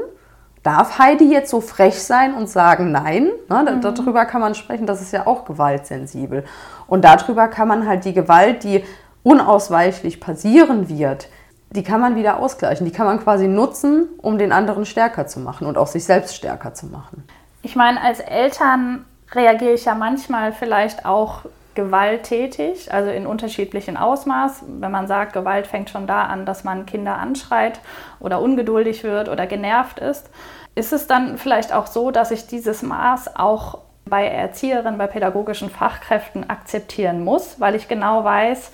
[0.64, 3.30] Darf Heidi jetzt so frech sein und sagen Nein?
[3.50, 3.76] Ne?
[3.76, 3.82] Mhm.
[3.82, 6.44] Darüber kann man sprechen, das ist ja auch gewaltsensibel.
[6.88, 8.84] Und darüber kann man halt die Gewalt, die
[9.24, 11.30] unausweichlich passieren wird,
[11.72, 12.86] die kann man wieder ausgleichen.
[12.86, 16.36] Die kann man quasi nutzen, um den anderen stärker zu machen und auch sich selbst
[16.36, 17.24] stärker zu machen.
[17.62, 24.64] Ich meine, als Eltern reagiere ich ja manchmal vielleicht auch gewalttätig, also in unterschiedlichen Ausmaß.
[24.68, 27.80] Wenn man sagt, Gewalt fängt schon da an, dass man Kinder anschreit
[28.20, 30.30] oder ungeduldig wird oder genervt ist,
[30.76, 35.70] ist es dann vielleicht auch so, dass ich dieses Maß auch bei Erzieherinnen, bei pädagogischen
[35.70, 38.72] Fachkräften akzeptieren muss, weil ich genau weiß,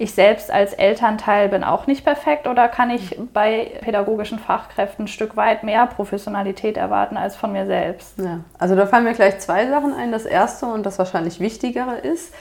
[0.00, 5.08] ich selbst als Elternteil bin auch nicht perfekt oder kann ich bei pädagogischen Fachkräften ein
[5.08, 8.18] Stück weit mehr Professionalität erwarten als von mir selbst?
[8.18, 10.10] Ja, also da fallen mir gleich zwei Sachen ein.
[10.10, 12.32] Das erste und das wahrscheinlich wichtigere ist,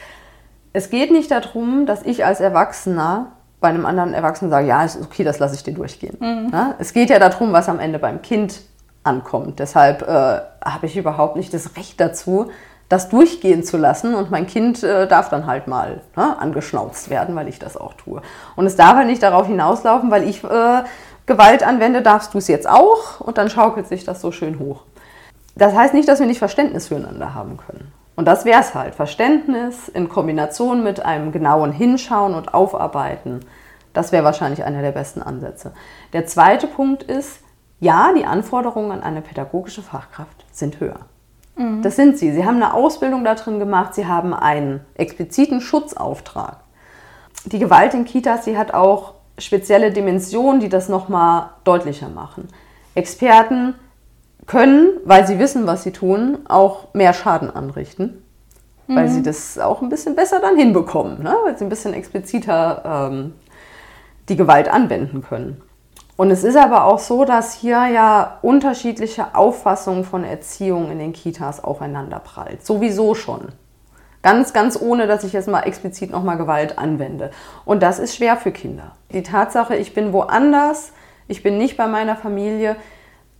[0.71, 5.01] es geht nicht darum, dass ich als Erwachsener bei einem anderen Erwachsenen sage, ja, ist
[5.01, 6.15] okay, das lasse ich dir durchgehen.
[6.21, 6.51] Mhm.
[6.53, 8.61] Ja, es geht ja darum, was am Ende beim Kind
[9.03, 9.59] ankommt.
[9.59, 10.05] Deshalb äh,
[10.63, 12.51] habe ich überhaupt nicht das Recht dazu,
[12.89, 17.35] das durchgehen zu lassen und mein Kind äh, darf dann halt mal ne, angeschnauzt werden,
[17.35, 18.21] weil ich das auch tue.
[18.55, 20.83] Und es darf halt nicht darauf hinauslaufen, weil ich äh,
[21.27, 24.81] Gewalt anwende, darfst du es jetzt auch und dann schaukelt sich das so schön hoch.
[25.55, 27.91] Das heißt nicht, dass wir nicht Verständnis füreinander haben können.
[28.15, 28.95] Und das wäre es halt.
[28.95, 33.41] Verständnis in Kombination mit einem genauen Hinschauen und Aufarbeiten.
[33.93, 35.73] Das wäre wahrscheinlich einer der besten Ansätze.
[36.13, 37.39] Der zweite Punkt ist,
[37.79, 40.99] ja, die Anforderungen an eine pädagogische Fachkraft sind höher.
[41.59, 41.81] Mhm.
[41.81, 42.31] Das sind sie.
[42.31, 46.57] Sie haben eine Ausbildung da drin gemacht, sie haben einen expliziten Schutzauftrag.
[47.45, 52.47] Die Gewalt in Kitas, sie hat auch spezielle Dimensionen, die das nochmal deutlicher machen.
[52.95, 53.75] Experten
[54.47, 58.23] können, weil sie wissen, was sie tun, auch mehr Schaden anrichten,
[58.87, 58.95] mhm.
[58.95, 61.35] weil sie das auch ein bisschen besser dann hinbekommen, ne?
[61.43, 63.33] weil sie ein bisschen expliziter ähm,
[64.29, 65.61] die Gewalt anwenden können.
[66.19, 71.13] Und es ist aber auch so, dass hier ja unterschiedliche Auffassungen von Erziehung in den
[71.13, 72.65] Kitas aufeinanderprallt.
[72.65, 73.53] Sowieso schon.
[74.21, 77.31] Ganz, ganz ohne, dass ich jetzt mal explizit nochmal Gewalt anwende.
[77.63, 78.91] Und das ist schwer für Kinder.
[79.13, 80.91] Die Tatsache, ich bin woanders,
[81.29, 82.75] ich bin nicht bei meiner Familie,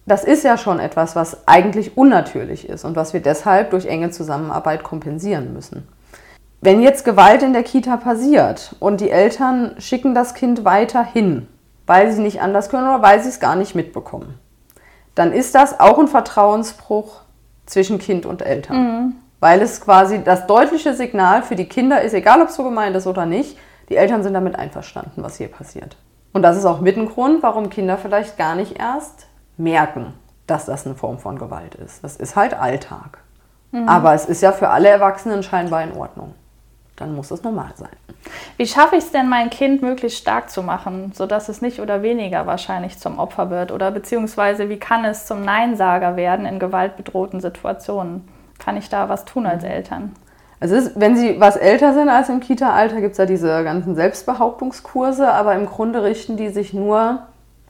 [0.06, 4.12] das ist ja schon etwas, was eigentlich unnatürlich ist und was wir deshalb durch enge
[4.12, 5.86] Zusammenarbeit kompensieren müssen.
[6.62, 11.50] Wenn jetzt Gewalt in der Kita passiert und die Eltern schicken das Kind weiter hin,
[11.90, 14.38] weil sie nicht anders können oder weil sie es gar nicht mitbekommen,
[15.16, 17.22] dann ist das auch ein Vertrauensbruch
[17.66, 18.78] zwischen Kind und Eltern.
[18.78, 19.16] Mhm.
[19.40, 22.96] Weil es quasi das deutliche Signal für die Kinder ist, egal ob es so gemeint
[22.96, 23.58] ist oder nicht,
[23.90, 25.98] die Eltern sind damit einverstanden, was hier passiert.
[26.32, 29.26] Und das ist auch mit ein Grund, warum Kinder vielleicht gar nicht erst
[29.58, 30.14] merken,
[30.46, 32.04] dass das eine Form von Gewalt ist.
[32.04, 33.18] Das ist halt Alltag.
[33.72, 33.90] Mhm.
[33.90, 36.36] Aber es ist ja für alle Erwachsenen scheinbar in Ordnung.
[37.00, 37.90] Dann muss es normal sein.
[38.58, 42.04] Wie schaffe ich es denn, mein Kind möglichst stark zu machen, sodass es nicht oder
[42.04, 43.72] weniger wahrscheinlich zum Opfer wird?
[43.72, 48.28] Oder beziehungsweise wie kann es zum Neinsager werden in gewaltbedrohten Situationen?
[48.60, 49.70] Kann ich da was tun als mhm.
[49.70, 50.16] Eltern?
[50.60, 53.96] Also ist, wenn sie was älter sind als im Kita-Alter, gibt es ja diese ganzen
[53.96, 57.20] Selbstbehauptungskurse, aber im Grunde richten die sich nur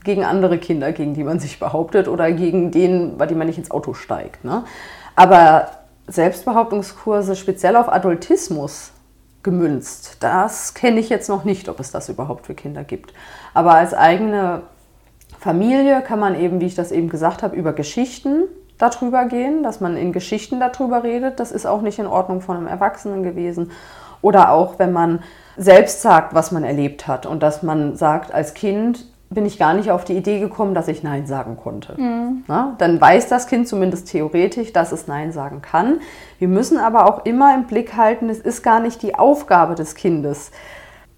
[0.03, 3.59] gegen andere Kinder, gegen die man sich behauptet oder gegen den, bei dem man nicht
[3.59, 4.43] ins Auto steigt.
[4.43, 4.63] Ne?
[5.15, 5.69] Aber
[6.07, 8.91] Selbstbehauptungskurse speziell auf Adultismus
[9.43, 13.13] gemünzt, das kenne ich jetzt noch nicht, ob es das überhaupt für Kinder gibt.
[13.53, 14.63] Aber als eigene
[15.39, 18.43] Familie kann man eben, wie ich das eben gesagt habe, über Geschichten
[18.77, 21.39] darüber gehen, dass man in Geschichten darüber redet.
[21.39, 23.71] Das ist auch nicht in Ordnung von einem Erwachsenen gewesen.
[24.21, 25.23] Oder auch, wenn man
[25.55, 29.73] selbst sagt, was man erlebt hat und dass man sagt, als Kind bin ich gar
[29.73, 31.99] nicht auf die Idee gekommen, dass ich Nein sagen konnte.
[31.99, 32.43] Mhm.
[32.47, 35.99] Na, dann weiß das Kind zumindest theoretisch, dass es Nein sagen kann.
[36.39, 39.93] Wir müssen aber auch immer im Blick halten, es ist gar nicht die Aufgabe des
[39.93, 40.51] Kindes,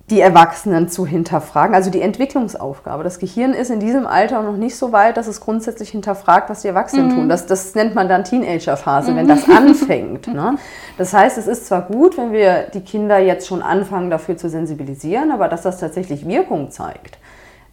[0.10, 3.02] die Erwachsenen zu hinterfragen, also die Entwicklungsaufgabe.
[3.02, 6.64] Das Gehirn ist in diesem Alter noch nicht so weit, dass es grundsätzlich hinterfragt, was
[6.64, 7.16] die Erwachsenen mhm.
[7.16, 7.30] tun.
[7.30, 9.16] Das, das nennt man dann Teenagerphase, mhm.
[9.16, 10.28] wenn das anfängt.
[10.28, 10.58] Ne?
[10.98, 14.50] Das heißt, es ist zwar gut, wenn wir die Kinder jetzt schon anfangen, dafür zu
[14.50, 17.18] sensibilisieren, aber dass das tatsächlich Wirkung zeigt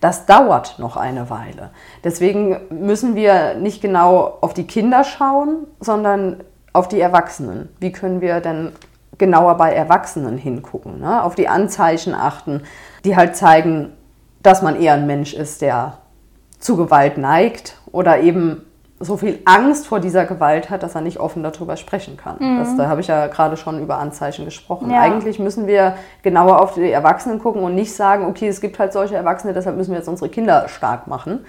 [0.00, 1.70] das dauert noch eine Weile.
[2.04, 7.68] Deswegen müssen wir nicht genau auf die Kinder schauen, sondern auf die Erwachsenen.
[7.80, 8.72] Wie können wir denn
[9.16, 11.00] genauer bei Erwachsenen hingucken?
[11.00, 11.22] Ne?
[11.22, 12.62] Auf die Anzeichen achten,
[13.04, 13.92] die halt zeigen,
[14.42, 15.98] dass man eher ein Mensch ist, der
[16.60, 18.62] zu Gewalt neigt oder eben
[19.00, 22.36] so viel Angst vor dieser Gewalt hat, dass er nicht offen darüber sprechen kann.
[22.40, 22.58] Mhm.
[22.58, 24.90] Das, da habe ich ja gerade schon über Anzeichen gesprochen.
[24.90, 25.00] Ja.
[25.00, 28.92] Eigentlich müssen wir genauer auf die Erwachsenen gucken und nicht sagen, okay, es gibt halt
[28.92, 31.44] solche Erwachsene, deshalb müssen wir jetzt unsere Kinder stark machen.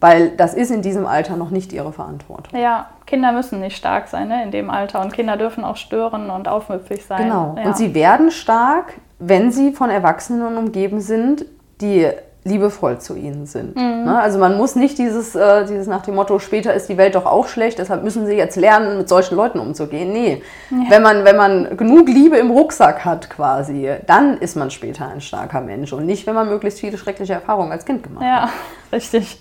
[0.00, 2.58] Weil das ist in diesem Alter noch nicht ihre Verantwortung.
[2.58, 5.00] Ja, Kinder müssen nicht stark sein ne, in dem Alter.
[5.00, 7.22] Und Kinder dürfen auch stören und aufmüpfig sein.
[7.22, 7.54] Genau.
[7.56, 7.64] Ja.
[7.64, 11.46] Und sie werden stark, wenn sie von Erwachsenen umgeben sind,
[11.80, 12.08] die
[12.44, 13.74] liebevoll zu ihnen sind.
[13.74, 14.04] Mhm.
[14.04, 14.20] Ne?
[14.20, 17.24] Also man muss nicht dieses, äh, dieses nach dem Motto, später ist die Welt doch
[17.24, 20.12] auch schlecht, deshalb müssen sie jetzt lernen, mit solchen Leuten umzugehen.
[20.12, 20.76] Nee, ja.
[20.90, 25.22] wenn, man, wenn man genug Liebe im Rucksack hat quasi, dann ist man später ein
[25.22, 28.48] starker Mensch und nicht, wenn man möglichst viele schreckliche Erfahrungen als Kind gemacht ja, hat.
[28.50, 28.52] Ja,
[28.92, 29.40] richtig.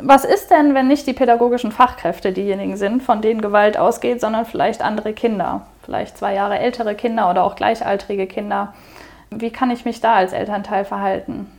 [0.00, 4.46] Was ist denn, wenn nicht die pädagogischen Fachkräfte diejenigen sind, von denen Gewalt ausgeht, sondern
[4.46, 5.62] vielleicht andere Kinder?
[5.82, 8.72] Vielleicht zwei Jahre ältere Kinder oder auch gleichaltrige Kinder.
[9.30, 11.50] Wie kann ich mich da als Elternteil verhalten?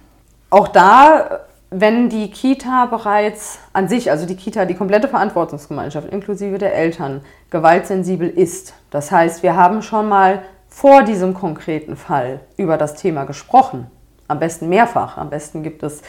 [0.50, 6.58] Auch da, wenn die Kita bereits an sich, also die Kita, die komplette Verantwortungsgemeinschaft inklusive
[6.58, 12.78] der Eltern, gewaltsensibel ist, das heißt, wir haben schon mal vor diesem konkreten Fall über
[12.78, 13.88] das Thema gesprochen,
[14.28, 16.02] am besten mehrfach, am besten gibt es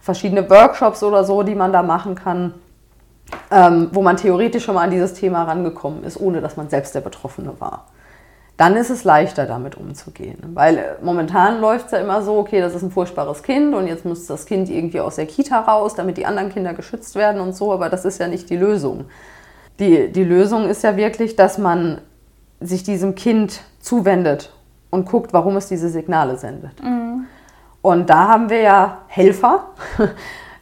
[0.00, 2.54] verschiedene Workshops oder so, die man da machen kann,
[3.50, 6.94] ähm, wo man theoretisch schon mal an dieses Thema rangekommen ist, ohne dass man selbst
[6.94, 7.86] der Betroffene war
[8.56, 10.38] dann ist es leichter damit umzugehen.
[10.54, 13.86] Weil äh, momentan läuft es ja immer so, okay, das ist ein furchtbares Kind und
[13.86, 17.40] jetzt muss das Kind irgendwie aus der Kita raus, damit die anderen Kinder geschützt werden
[17.40, 19.06] und so, aber das ist ja nicht die Lösung.
[19.78, 22.00] Die, die Lösung ist ja wirklich, dass man
[22.60, 24.52] sich diesem Kind zuwendet
[24.90, 26.82] und guckt, warum es diese Signale sendet.
[26.82, 27.26] Mhm.
[27.80, 29.70] Und da haben wir ja Helfer,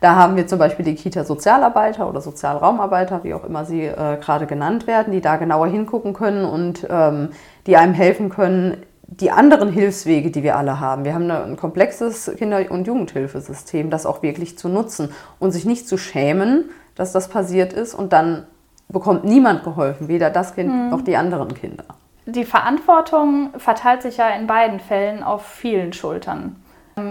[0.01, 4.47] Da haben wir zum Beispiel die Kita-Sozialarbeiter oder Sozialraumarbeiter, wie auch immer sie äh, gerade
[4.47, 7.31] genannt werden, die da genauer hingucken können und ähm,
[7.67, 11.05] die einem helfen können, die anderen Hilfswege, die wir alle haben.
[11.05, 15.87] Wir haben ein komplexes Kinder- und Jugendhilfesystem, das auch wirklich zu nutzen und sich nicht
[15.89, 18.47] zu schämen, dass das passiert ist und dann
[18.89, 20.91] bekommt niemand geholfen, weder das Kind mhm.
[20.91, 21.85] noch die anderen Kinder.
[22.27, 26.57] Die Verantwortung verteilt sich ja in beiden Fällen auf vielen Schultern.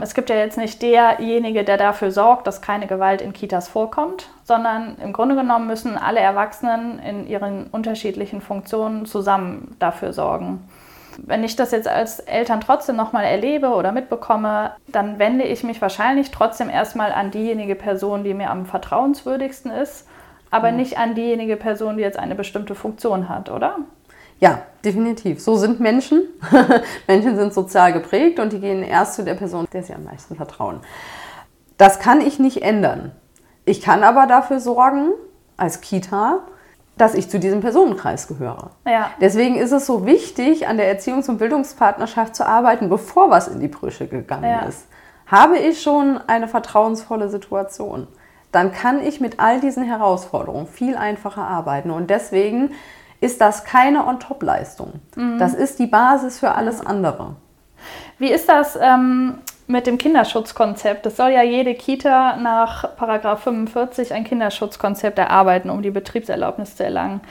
[0.01, 4.29] Es gibt ja jetzt nicht derjenige, der dafür sorgt, dass keine Gewalt in Kitas vorkommt,
[4.43, 10.67] sondern im Grunde genommen müssen alle Erwachsenen in ihren unterschiedlichen Funktionen zusammen dafür sorgen.
[11.17, 15.81] Wenn ich das jetzt als Eltern trotzdem nochmal erlebe oder mitbekomme, dann wende ich mich
[15.81, 20.07] wahrscheinlich trotzdem erstmal an diejenige Person, die mir am vertrauenswürdigsten ist,
[20.51, 20.77] aber mhm.
[20.77, 23.77] nicht an diejenige Person, die jetzt eine bestimmte Funktion hat, oder?
[24.39, 25.41] Ja, definitiv.
[25.41, 26.23] So sind Menschen.
[27.07, 30.35] Menschen sind sozial geprägt und die gehen erst zu der Person, der sie am meisten
[30.35, 30.79] vertrauen.
[31.77, 33.11] Das kann ich nicht ändern.
[33.65, 35.11] Ich kann aber dafür sorgen,
[35.57, 36.39] als Kita,
[36.97, 38.71] dass ich zu diesem Personenkreis gehöre.
[38.85, 39.11] Ja.
[39.21, 43.59] Deswegen ist es so wichtig, an der Erziehungs- und Bildungspartnerschaft zu arbeiten, bevor was in
[43.59, 44.61] die Brüche gegangen ja.
[44.61, 44.87] ist.
[45.27, 48.07] Habe ich schon eine vertrauensvolle Situation,
[48.51, 51.91] dann kann ich mit all diesen Herausforderungen viel einfacher arbeiten.
[51.91, 52.71] Und deswegen
[53.21, 54.93] ist das keine On-Top-Leistung.
[55.15, 55.39] Mhm.
[55.39, 57.35] Das ist die Basis für alles andere.
[58.17, 61.05] Wie ist das ähm, mit dem Kinderschutzkonzept.
[61.05, 66.83] Es soll ja jede Kita nach Paragraph 45 ein Kinderschutzkonzept erarbeiten, um die Betriebserlaubnis zu
[66.83, 67.21] erlangen.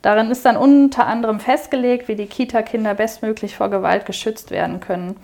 [0.00, 5.16] Darin ist dann unter anderem festgelegt, wie die Kita-Kinder bestmöglich vor Gewalt geschützt werden können.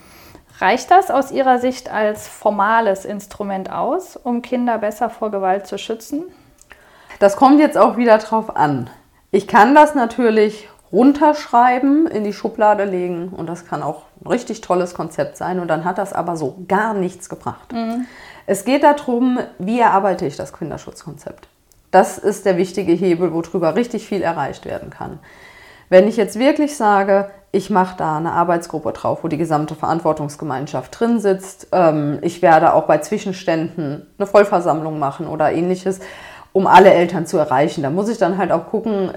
[0.59, 5.79] Reicht das aus Ihrer Sicht als formales Instrument aus, um Kinder besser vor Gewalt zu
[5.79, 6.25] schützen?
[7.21, 8.91] Das kommt jetzt auch wieder drauf an.
[9.31, 14.61] Ich kann das natürlich runterschreiben, in die Schublade legen und das kann auch ein richtig
[14.61, 17.73] tolles Konzept sein und dann hat das aber so gar nichts gebracht.
[17.73, 18.07] Mhm.
[18.47, 21.49] Es geht darum, wie erarbeite ich das Kinderschutzkonzept.
[21.91, 25.19] Das ist der wichtige Hebel, worüber richtig viel erreicht werden kann.
[25.89, 30.99] Wenn ich jetzt wirklich sage, ich mache da eine Arbeitsgruppe drauf, wo die gesamte Verantwortungsgemeinschaft
[30.99, 36.01] drin sitzt, ähm, ich werde auch bei Zwischenständen eine Vollversammlung machen oder ähnliches,
[36.57, 37.83] um alle Eltern zu erreichen.
[37.83, 39.11] Da muss ich dann halt auch gucken,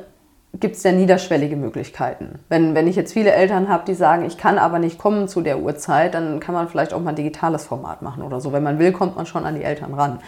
[0.56, 2.40] gibt es denn niederschwellige Möglichkeiten.
[2.50, 5.40] Wenn, wenn ich jetzt viele Eltern habe, die sagen, ich kann aber nicht kommen zu
[5.40, 8.52] der Uhrzeit, dann kann man vielleicht auch mal ein digitales Format machen oder so.
[8.52, 10.20] Wenn man will, kommt man schon an die Eltern ran.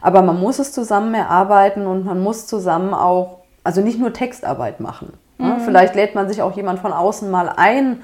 [0.00, 4.80] Aber man muss es zusammen erarbeiten und man muss zusammen auch, also nicht nur Textarbeit
[4.80, 5.12] machen.
[5.36, 5.60] Mhm.
[5.60, 8.00] Vielleicht lädt man sich auch jemand von außen mal ein,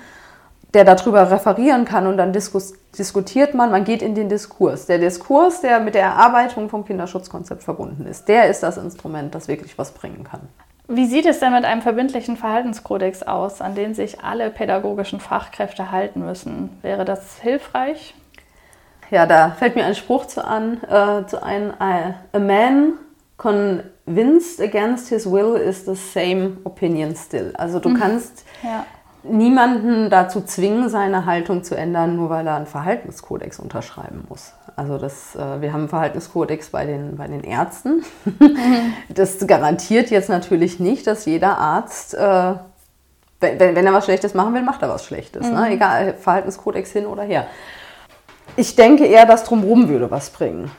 [0.74, 4.86] der darüber referieren kann und dann diskus diskutiert man, man geht in den Diskurs.
[4.86, 9.48] Der Diskurs, der mit der Erarbeitung vom Kinderschutzkonzept verbunden ist, der ist das Instrument, das
[9.48, 10.40] wirklich was bringen kann.
[10.88, 15.90] Wie sieht es denn mit einem verbindlichen Verhaltenskodex aus, an den sich alle pädagogischen Fachkräfte
[15.90, 16.70] halten müssen?
[16.82, 18.14] Wäre das hilfreich?
[19.10, 21.70] Ja, da fällt mir ein Spruch zu, an, äh, zu ein.
[21.70, 22.94] Uh, a man
[23.36, 27.52] convinced against his will is the same opinion still.
[27.56, 27.98] Also du mhm.
[27.98, 28.86] kannst ja.
[29.24, 34.52] Niemanden dazu zwingen, seine Haltung zu ändern, nur weil er einen Verhaltenskodex unterschreiben muss.
[34.76, 38.04] Also das, äh, wir haben einen Verhaltenskodex bei den, bei den Ärzten.
[38.24, 38.56] Mhm.
[39.08, 42.54] Das garantiert jetzt natürlich nicht, dass jeder Arzt, äh,
[43.40, 45.42] wenn, wenn, er was Schlechtes machen will, macht er was Schlechtes.
[45.42, 45.52] Ne?
[45.52, 45.60] Mhm.
[45.60, 45.70] Ne?
[45.72, 47.46] Egal, Verhaltenskodex hin oder her.
[48.56, 50.70] Ich denke eher, dass drumherum würde was bringen.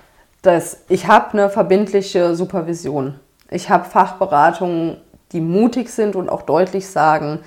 [0.41, 3.19] Dass ich habe eine verbindliche Supervision.
[3.49, 4.97] Ich habe Fachberatungen,
[5.31, 7.39] die mutig sind und auch deutlich sagen,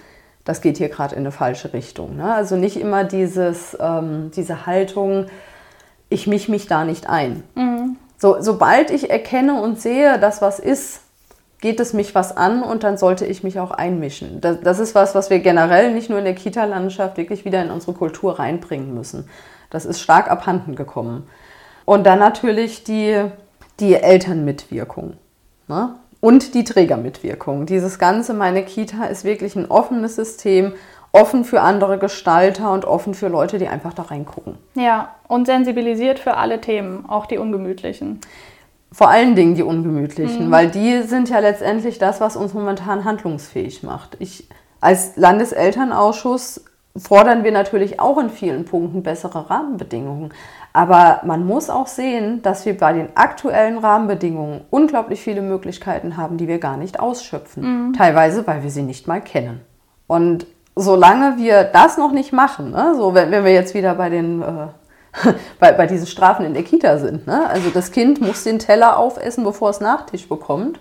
[0.46, 2.16] das geht hier gerade in eine falsche Richtung.
[2.16, 2.32] Ne?
[2.32, 5.26] Also nicht immer dieses, ähm, diese Haltung,
[6.08, 7.42] ich mich mich da nicht ein.
[7.54, 7.96] Mhm.
[8.16, 11.00] So, sobald ich erkenne und sehe, dass was ist,
[11.60, 14.40] geht es mich was an und dann sollte ich mich auch einmischen.
[14.40, 17.70] Das, das ist was, was wir generell nicht nur in der Kita-Landschaft wirklich wieder in
[17.70, 19.28] unsere Kultur reinbringen müssen.
[19.68, 21.26] Das ist stark abhanden gekommen.
[21.84, 23.20] Und dann natürlich die,
[23.80, 25.14] die Elternmitwirkung
[25.68, 25.94] ne?
[26.20, 27.66] Und die Trägermitwirkung.
[27.66, 30.72] Dieses ganze Meine Kita ist wirklich ein offenes System
[31.12, 34.58] offen für andere Gestalter und offen für Leute, die einfach da reingucken.
[34.74, 38.20] Ja, und sensibilisiert für alle Themen, auch die ungemütlichen.
[38.92, 40.50] Vor allen Dingen die ungemütlichen, mhm.
[40.50, 44.16] weil die sind ja letztendlich das, was uns momentan handlungsfähig macht.
[44.20, 44.48] Ich
[44.80, 46.64] als Landeselternausschuss
[46.96, 50.32] fordern wir natürlich auch in vielen Punkten bessere Rahmenbedingungen.
[50.76, 56.36] Aber man muss auch sehen, dass wir bei den aktuellen Rahmenbedingungen unglaublich viele Möglichkeiten haben,
[56.36, 57.62] die wir gar nicht ausschöpfen.
[57.62, 57.92] Mhm.
[57.94, 59.62] Teilweise, weil wir sie nicht mal kennen.
[60.06, 64.10] Und solange wir das noch nicht machen, ne, so wenn, wenn wir jetzt wieder bei
[64.10, 68.44] den äh, bei, bei diesen Strafen in der Kita sind, ne, also das Kind muss
[68.44, 70.78] den Teller aufessen, bevor es Nachtisch bekommt,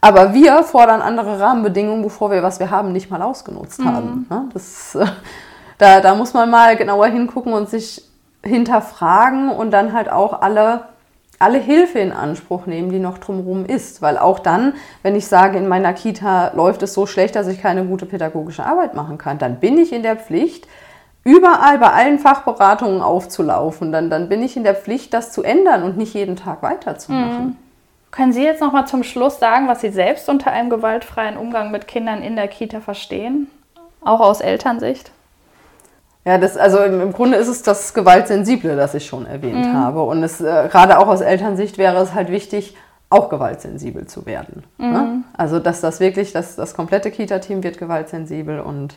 [0.00, 3.94] aber wir fordern andere Rahmenbedingungen, bevor wir was wir haben nicht mal ausgenutzt mhm.
[3.94, 4.26] haben.
[4.30, 4.48] Ne?
[4.54, 5.04] Das, äh,
[5.76, 8.02] da, da muss man mal genauer hingucken und sich
[8.44, 10.84] hinterfragen und dann halt auch alle
[11.38, 14.02] alle Hilfe in Anspruch nehmen, die noch drumherum ist.
[14.02, 17.60] Weil auch dann, wenn ich sage, in meiner Kita läuft es so schlecht, dass ich
[17.60, 20.66] keine gute pädagogische Arbeit machen kann, dann bin ich in der Pflicht,
[21.24, 23.92] überall bei allen Fachberatungen aufzulaufen.
[23.92, 27.44] Dann, dann bin ich in der Pflicht, das zu ändern und nicht jeden Tag weiterzumachen.
[27.44, 27.56] Mhm.
[28.10, 31.72] Können Sie jetzt noch mal zum Schluss sagen, was Sie selbst unter einem gewaltfreien Umgang
[31.72, 33.50] mit Kindern in der Kita verstehen?
[34.02, 35.10] Auch aus Elternsicht?
[36.24, 39.74] Ja, das, also im, im Grunde ist es das Gewaltsensible, das ich schon erwähnt mhm.
[39.74, 40.02] habe.
[40.02, 42.76] Und es, äh, gerade auch aus Elternsicht wäre es halt wichtig,
[43.10, 44.64] auch gewaltsensibel zu werden.
[44.78, 44.86] Ne?
[44.86, 44.92] Mhm.
[44.92, 45.22] Ne?
[45.36, 48.96] Also, dass das wirklich, das, das komplette Kita-Team wird gewaltsensibel und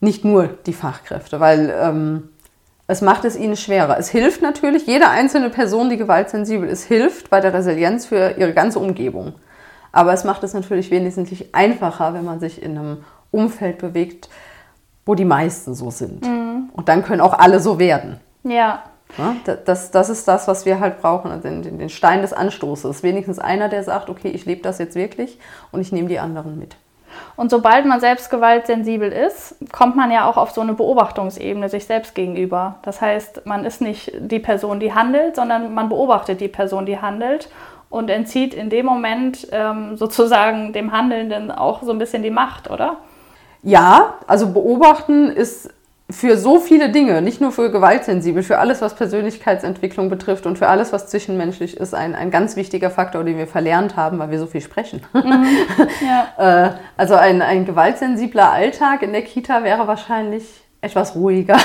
[0.00, 2.28] nicht nur die Fachkräfte, weil ähm,
[2.88, 3.96] es macht es ihnen schwerer.
[3.98, 8.52] Es hilft natürlich, jede einzelne Person, die gewaltsensibel ist, hilft bei der Resilienz für ihre
[8.52, 9.34] ganze Umgebung.
[9.92, 14.28] Aber es macht es natürlich wesentlich einfacher, wenn man sich in einem Umfeld bewegt,
[15.04, 16.26] wo die meisten so sind.
[16.26, 16.70] Mhm.
[16.72, 18.20] Und dann können auch alle so werden.
[18.44, 18.82] Ja.
[19.18, 23.02] ja das, das ist das, was wir halt brauchen, also den, den Stein des Anstoßes.
[23.02, 25.38] Wenigstens einer, der sagt, okay, ich lebe das jetzt wirklich
[25.70, 26.76] und ich nehme die anderen mit.
[27.36, 31.86] Und sobald man selbst gewaltsensibel ist, kommt man ja auch auf so eine Beobachtungsebene sich
[31.86, 32.76] selbst gegenüber.
[32.82, 37.00] Das heißt, man ist nicht die Person, die handelt, sondern man beobachtet die Person, die
[37.00, 37.50] handelt
[37.90, 42.70] und entzieht in dem Moment ähm, sozusagen dem Handelnden auch so ein bisschen die Macht,
[42.70, 42.96] oder?
[43.62, 45.70] Ja, also beobachten ist
[46.10, 50.68] für so viele Dinge, nicht nur für gewaltsensibel, für alles, was Persönlichkeitsentwicklung betrifft und für
[50.68, 54.38] alles, was zwischenmenschlich ist, ein, ein ganz wichtiger Faktor, den wir verlernt haben, weil wir
[54.38, 55.02] so viel sprechen.
[55.12, 55.46] Mhm.
[56.02, 56.66] Ja.
[56.66, 61.56] Äh, also ein, ein gewaltsensibler Alltag in der Kita wäre wahrscheinlich etwas ruhiger,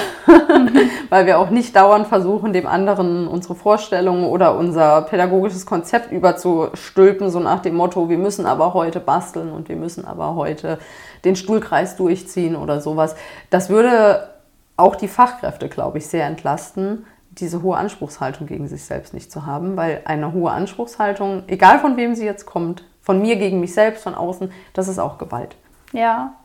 [1.10, 7.32] weil wir auch nicht dauernd versuchen, dem anderen unsere Vorstellungen oder unser pädagogisches Konzept überzustülpen,
[7.32, 10.78] so nach dem Motto, wir müssen aber heute basteln und wir müssen aber heute
[11.26, 13.16] den Stuhlkreis durchziehen oder sowas.
[13.50, 14.30] Das würde
[14.78, 19.48] auch die Fachkräfte, glaube ich, sehr entlasten, diese hohe Anspruchshaltung gegen sich selbst nicht zu
[19.48, 23.74] haben, weil eine hohe Anspruchshaltung, egal von wem sie jetzt kommt, von mir gegen mich
[23.74, 25.56] selbst, von außen, das ist auch Gewalt.
[25.92, 26.36] Ja.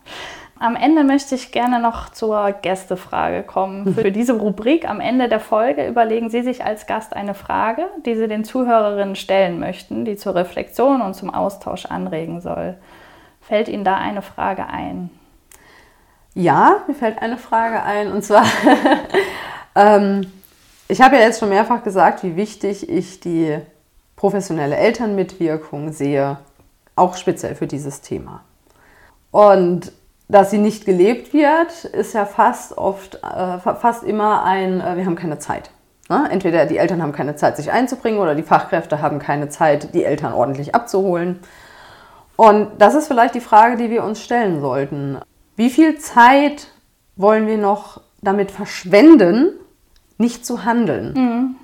[0.63, 3.97] Am Ende möchte ich gerne noch zur Gästefrage kommen.
[3.97, 8.15] Für diese Rubrik am Ende der Folge überlegen Sie sich als Gast eine Frage, die
[8.15, 12.77] Sie den Zuhörerinnen stellen möchten, die zur Reflexion und zum Austausch anregen soll.
[13.41, 15.11] Fällt Ihnen da eine Frage ein?
[16.35, 18.13] Ja, mir fällt eine Frage ein.
[18.13, 18.45] Und zwar,
[19.75, 20.31] ähm,
[20.87, 23.59] ich habe ja jetzt schon mehrfach gesagt, wie wichtig ich die
[24.15, 26.39] professionelle Elternmitwirkung sehe,
[26.95, 28.45] auch speziell für dieses Thema.
[29.33, 29.91] Und
[30.33, 35.05] dass sie nicht gelebt wird, ist ja fast oft, äh, fast immer ein, äh, wir
[35.05, 35.71] haben keine Zeit.
[36.09, 36.27] Ne?
[36.31, 40.05] Entweder die Eltern haben keine Zeit, sich einzubringen, oder die Fachkräfte haben keine Zeit, die
[40.05, 41.41] Eltern ordentlich abzuholen.
[42.37, 45.19] Und das ist vielleicht die Frage, die wir uns stellen sollten.
[45.57, 46.69] Wie viel Zeit
[47.17, 49.51] wollen wir noch damit verschwenden,
[50.17, 51.13] nicht zu handeln?
[51.13, 51.57] Mhm.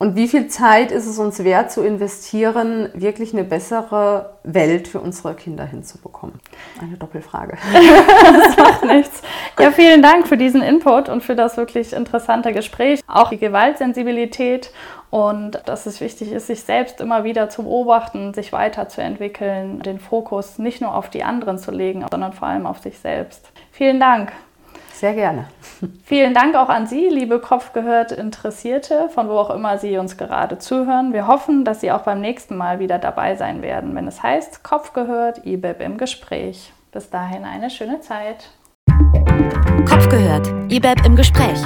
[0.00, 4.98] Und wie viel Zeit ist es uns wert zu investieren, wirklich eine bessere Welt für
[4.98, 6.40] unsere Kinder hinzubekommen?
[6.80, 7.58] Eine Doppelfrage.
[7.74, 9.20] das macht nichts.
[9.58, 13.02] Ja, vielen Dank für diesen Input und für das wirklich interessante Gespräch.
[13.06, 14.72] Auch die Gewaltsensibilität
[15.10, 20.58] und dass es wichtig ist, sich selbst immer wieder zu beobachten, sich weiterzuentwickeln, den Fokus
[20.58, 23.52] nicht nur auf die anderen zu legen, sondern vor allem auf sich selbst.
[23.70, 24.32] Vielen Dank.
[25.00, 25.46] Sehr gerne.
[26.04, 30.58] Vielen Dank auch an Sie, liebe Kopfgehört Interessierte, von wo auch immer Sie uns gerade
[30.58, 31.14] zuhören.
[31.14, 34.62] Wir hoffen, dass Sie auch beim nächsten Mal wieder dabei sein werden, wenn es heißt
[34.62, 36.74] Kopfgehört, IBEB im Gespräch.
[36.92, 38.50] Bis dahin eine schöne Zeit.
[39.88, 41.62] Kopfgehört, IBEB im Gespräch.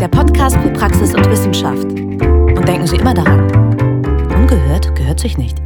[0.00, 1.84] Der Podcast für Praxis und Wissenschaft.
[1.84, 3.50] Und denken Sie immer daran,
[4.34, 5.58] ungehört gehört sich nicht.